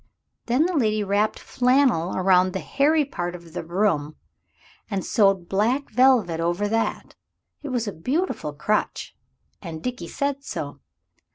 Then 0.47 0.65
the 0.65 0.75
lady 0.75 1.03
wrapped 1.03 1.37
flannel 1.37 2.15
around 2.17 2.53
the 2.53 2.59
hairy 2.59 3.05
part 3.05 3.35
of 3.35 3.53
the 3.53 3.61
broom 3.61 4.15
and 4.89 5.05
sewed 5.05 5.47
black 5.47 5.91
velvet 5.91 6.39
over 6.39 6.67
that. 6.69 7.13
It 7.61 7.69
was 7.69 7.87
a 7.87 7.93
beautiful 7.93 8.51
crutch, 8.51 9.15
and 9.61 9.83
Dickie 9.83 10.07
said 10.07 10.43
so. 10.43 10.79